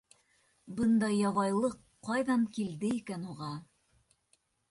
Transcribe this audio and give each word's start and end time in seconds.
Бындай 0.79 1.17
ябайлыҡ 1.17 1.75
ҡайҙан 2.09 2.47
килде 2.57 2.91
икән 2.97 3.29
уға? 3.35 3.51